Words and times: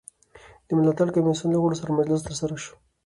د 0.67 0.69
ملاتړ 0.77 1.07
کمېسیون 1.15 1.49
له 1.51 1.59
غړو 1.63 1.79
سره 1.81 1.97
مجلس 1.97 2.21
ترسره 2.27 2.55
سو. 2.63 2.73